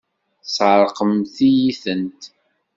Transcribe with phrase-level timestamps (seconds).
[0.43, 2.21] Tesεeṛqemt-iyi-tent!